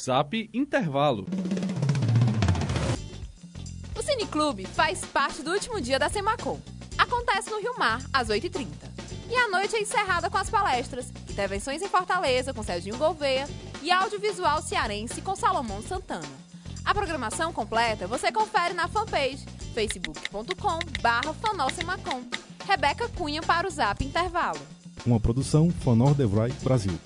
[0.00, 1.26] Zap Intervalo.
[3.96, 6.58] O Cineclube faz parte do último dia da Semacom.
[6.96, 8.66] Acontece no Rio Mar, às 8h30.
[9.28, 13.48] E a noite é encerrada com as palestras, intervenções em Fortaleza com Serginho Gouveia
[13.82, 16.28] e audiovisual cearense com Salomão Santana.
[16.84, 21.34] A programação completa você confere na fanpage facebook.com barra
[22.66, 24.60] Rebeca Cunha para o Zap Intervalo.
[25.04, 26.98] Uma produção Fanor Devrai Brasil.